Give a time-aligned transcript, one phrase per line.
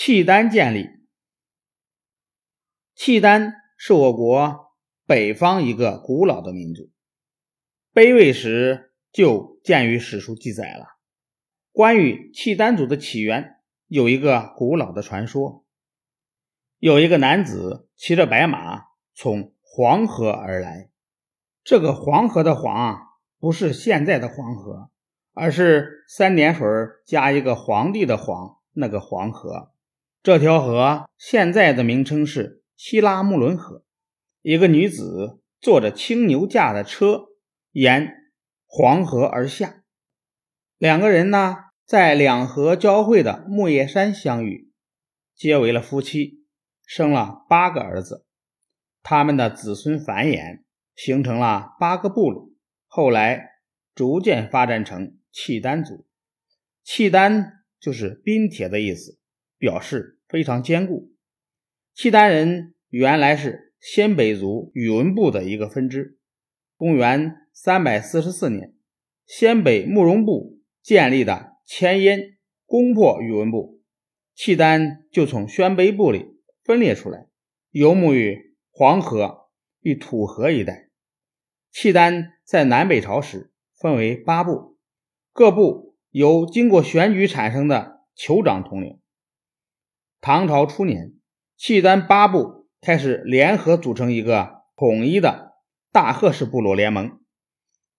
[0.00, 0.90] 契丹建立。
[2.94, 4.72] 契丹是我国
[5.04, 6.92] 北方一个古老的民族，
[7.92, 10.86] 北魏时就见于史书记载了。
[11.72, 13.56] 关于契丹族的起源，
[13.88, 15.66] 有一个古老的传说：
[16.78, 18.84] 有一个男子骑着白马
[19.16, 20.90] 从黄河而来。
[21.64, 22.98] 这个黄河的黄啊
[23.40, 24.92] 不是现在的黄河，
[25.32, 26.64] 而是三点水
[27.04, 29.74] 加一个皇帝的皇，那个黄河。
[30.20, 33.84] 这条河现在的名称是希拉木伦河。
[34.42, 37.26] 一个女子坐着青牛驾的车
[37.70, 38.12] 沿
[38.66, 39.84] 黄河而下，
[40.76, 44.70] 两个人呢在两河交汇的木叶山相遇，
[45.34, 46.44] 结为了夫妻，
[46.84, 48.26] 生了八个儿子。
[49.02, 50.62] 他们的子孙繁衍，
[50.94, 52.50] 形成了八个部落，
[52.86, 53.52] 后来
[53.94, 56.06] 逐渐发展成契丹族。
[56.82, 59.18] 契丹就是冰铁的意思，
[59.56, 60.17] 表示。
[60.28, 61.10] 非常坚固。
[61.94, 66.18] 契丹人原来是鲜卑族宇文部的一个分支。
[66.76, 68.74] 公元三百四十四年，
[69.26, 73.80] 鲜卑慕容部建立的前燕攻破宇文部，
[74.34, 76.26] 契丹就从鲜卑部里
[76.62, 77.26] 分裂出来，
[77.70, 79.48] 游牧于黄河
[79.80, 80.88] 与土河一带。
[81.72, 84.76] 契丹在南北朝时分为八部，
[85.32, 89.00] 各部由经过选举产生的酋长统领。
[90.20, 91.14] 唐朝初年，
[91.56, 95.54] 契丹八部开始联合组成一个统一的
[95.92, 97.20] 大贺氏部落联盟，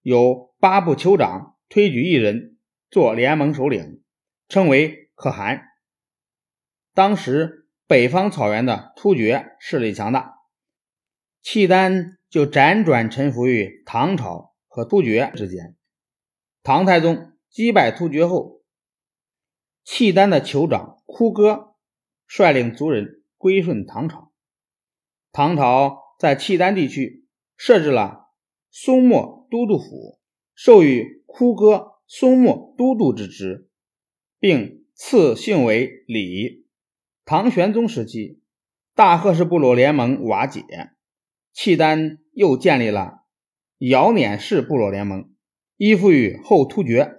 [0.00, 2.56] 由八部酋长推举一人
[2.88, 4.02] 做联盟首领，
[4.48, 5.64] 称为可汗。
[6.94, 10.34] 当时北方草原的突厥势力强大，
[11.42, 15.76] 契丹就辗转臣服于唐朝和突厥之间。
[16.62, 18.62] 唐太宗击败突厥后，
[19.82, 21.73] 契丹的酋长哭哥。
[22.36, 24.32] 率领族人归顺唐朝。
[25.30, 28.32] 唐朝在契丹地区设置了
[28.72, 30.18] 松漠都督府，
[30.52, 33.70] 授予哭哥松漠都督之职，
[34.40, 36.66] 并赐姓为李。
[37.24, 38.42] 唐玄宗时期，
[38.96, 40.64] 大贺氏部落联盟瓦解，
[41.52, 43.20] 契丹又建立了
[43.78, 45.32] 遥辇氏部落联盟，
[45.76, 47.12] 依附于后突厥。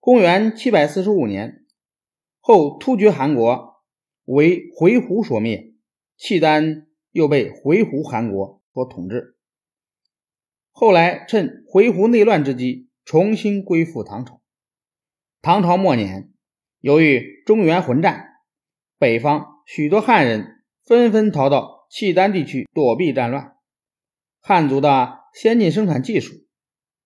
[0.00, 1.64] 公元七百四十五年，
[2.40, 3.71] 后突厥汗国。
[4.32, 5.74] 为回鹘所灭，
[6.16, 9.36] 契丹又被回鹘汗国所统治。
[10.70, 14.40] 后来趁回鹘内乱之机，重新归附唐朝。
[15.42, 16.32] 唐朝末年，
[16.80, 18.38] 由于中原混战，
[18.98, 23.56] 北方许多汉人纷纷逃到契丹地区躲避战乱。
[24.40, 26.32] 汉族的先进生产技术，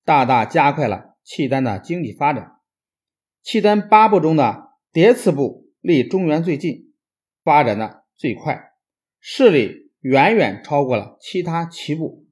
[0.05, 2.61] 大大加快了契丹的经济发展。
[3.43, 6.86] 契丹八部中的迭次部离中原最近。
[7.47, 8.73] 发展的最快，
[9.21, 12.27] 势力远远超过了其他七部。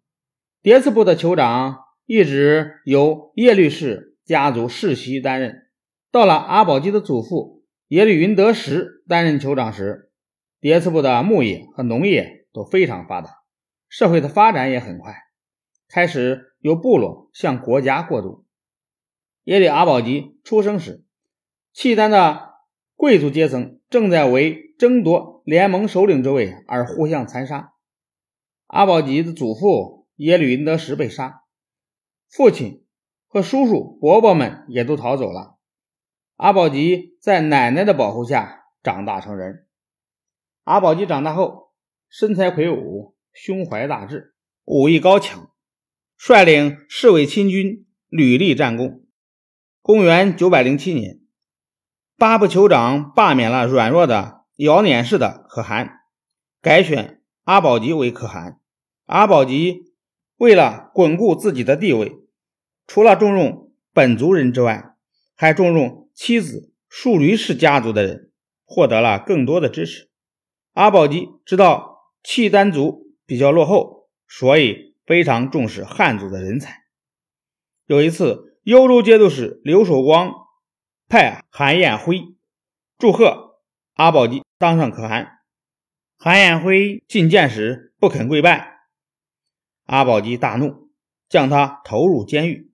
[0.61, 5.69] 迭次部的酋长一直由耶律氏家族世袭担任。
[6.11, 10.11] 到了阿保机的祖父耶律云德石担任酋长时，
[10.61, 13.31] 迭次部的牧业和农业都非常发达，
[13.89, 15.15] 社会的发展也很快，
[15.89, 18.45] 开始由部落向国家过渡。
[19.45, 21.05] 耶律阿保机出生时，
[21.73, 22.54] 契丹的
[22.97, 27.73] 贵族阶层正在为争夺联盟首领之位而互相残杀，
[28.67, 31.43] 阿保机的祖父耶律云德石被杀，
[32.31, 32.85] 父亲
[33.27, 35.59] 和叔叔伯伯们也都逃走了。
[36.37, 39.67] 阿保机在奶奶的保护下长大成人。
[40.63, 41.73] 阿保机长大后，
[42.09, 44.35] 身材魁梧，胸怀大志，
[44.65, 45.51] 武艺高强，
[46.17, 49.05] 率领侍卫亲军屡立战功。
[49.83, 51.21] 公元九百零七年，
[52.25, 54.45] 八部酋长罢免了软弱的。
[54.57, 56.01] 姚辇氏的可汗
[56.63, 58.61] 改选阿保机为可汗。
[59.05, 59.93] 阿保机
[60.39, 62.17] 为了巩固自己的地位，
[62.87, 64.95] 除了重用本族人之外，
[65.37, 68.31] 还重用妻子树驴氏家族的人，
[68.65, 70.09] 获得了更多的支持。
[70.73, 76.85] 阿保机知道契丹族比较落后，所以非常重视汉族的人才。
[77.85, 80.33] 有一次，幽州节度使刘守光
[81.09, 82.35] 派韩彦辉
[82.99, 83.61] 祝贺。
[83.95, 85.39] 阿保机当上可汗，
[86.17, 88.79] 韩彦辉觐见时不肯跪拜，
[89.85, 90.91] 阿保机大怒，
[91.29, 92.73] 将他投入监狱。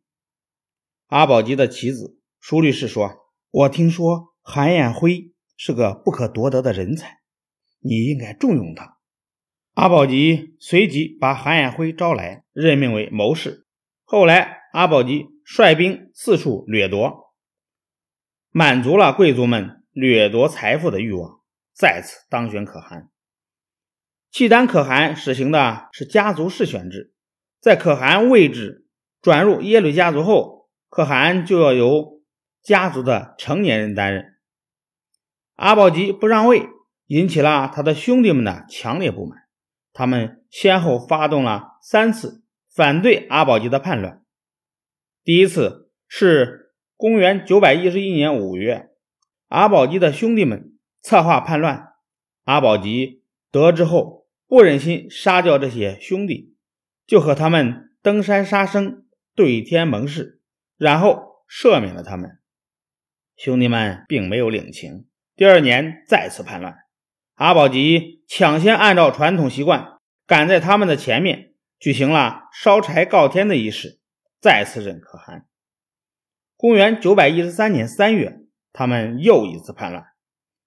[1.08, 7.18] 阿保机的妻子舒律师说：“我听说韩彦辉是个不可多得的人才，
[7.80, 8.96] 你应该重用他。”
[9.74, 13.66] 阿保机随即把韩彦辉招来，任命为谋士。
[14.04, 17.29] 后来，阿保机率兵四处掠夺，
[18.50, 19.78] 满足了贵族们。
[19.92, 21.40] 掠夺财富的欲望。
[21.74, 23.10] 再次当选可汗。
[24.30, 27.12] 契丹可汗实行的是家族世选制，
[27.60, 28.86] 在可汗位置
[29.20, 32.22] 转入耶律家族后，可汗就要由
[32.62, 34.36] 家族的成年人担任。
[35.56, 36.68] 阿保机不让位，
[37.06, 39.40] 引起了他的兄弟们的强烈不满，
[39.92, 44.22] 他们先后发动了三次反对阿保机的叛乱。
[45.24, 46.69] 第一次是
[47.00, 48.90] 公元九百一十一年五月，
[49.48, 51.94] 阿保机的兄弟们策划叛乱，
[52.44, 54.26] 阿保机得知后。
[54.46, 56.54] 不忍心杀掉这些兄弟，
[57.06, 60.42] 就和他们登山杀生，对天盟誓，
[60.76, 62.38] 然后赦免了他们。
[63.34, 65.06] 兄弟们并没有领情。
[65.34, 66.74] 第二年再次叛乱，
[67.36, 74.00] 阿保机抢先按照传统习惯，赶在他们的前面，举行了烧柴告天的仪式，
[74.38, 75.46] 再次认可汗。
[76.60, 80.04] 公元九百一十三年三月，他们又一次叛乱，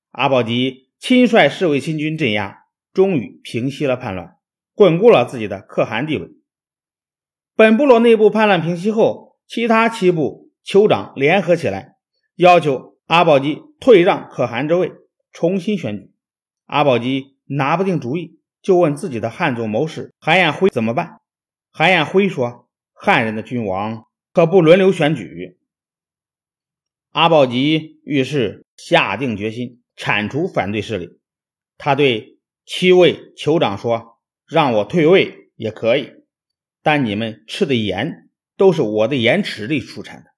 [0.09, 2.63] 阿保机亲率侍卫亲军镇压。
[2.93, 4.37] 终于平息了叛乱，
[4.73, 6.29] 巩固了自己的可汗地位。
[7.55, 11.93] 本部落内部叛乱平息后，其他七部酋长联合起来，
[12.37, 14.91] 要求阿保机退让可汗之位，
[15.31, 16.11] 重新选举。
[16.65, 21.19] 阿保机拿不定主意，就问自己的汉族谋士韩彦辉怎么办。
[21.71, 25.59] 韩彦辉说：“汉人的君王可不轮流选举。”
[27.13, 31.17] 阿保机于是下定决心铲除反对势力。
[31.77, 32.31] 他对。
[32.65, 36.13] 七位酋长说：“让我退位也可以，
[36.81, 40.29] 但你们吃的盐都是我的盐池里出产的。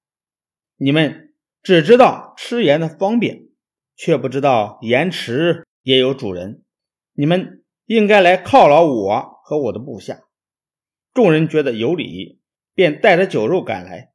[0.75, 3.49] 你们只知道吃盐的方便，
[3.95, 6.63] 却不知道盐池也有主人。
[7.13, 10.21] 你们应该来犒劳我和我的部下。”
[11.13, 12.39] 众人觉得有理，
[12.73, 14.13] 便带着酒肉赶来。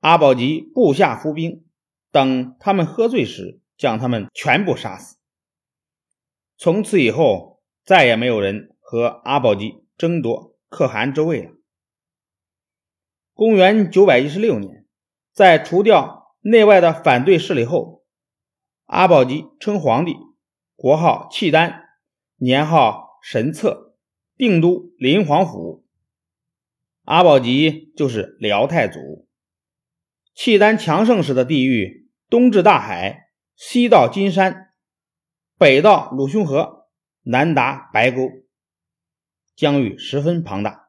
[0.00, 1.64] 阿保机部下伏兵，
[2.10, 5.16] 等他们喝醉时，将他们全部杀死。
[6.56, 11.52] 从此以后，再也没有人和阿保机争夺可汗之位了。
[13.32, 14.84] 公元九百一十六年，
[15.32, 18.04] 在除掉内外的反对势力后，
[18.86, 20.16] 阿保机称皇帝，
[20.74, 21.84] 国号契丹，
[22.36, 23.94] 年号神策，
[24.36, 25.84] 定都临皇府。
[27.02, 29.27] 阿保机就是辽太祖。
[30.40, 34.68] 契丹强盛时的地域，东至大海，西到金山。
[35.58, 36.86] 北到鲁雄河，
[37.24, 38.30] 南达白沟，
[39.56, 40.87] 疆域十分庞大。